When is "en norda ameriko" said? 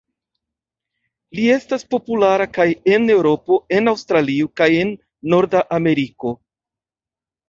4.79-6.33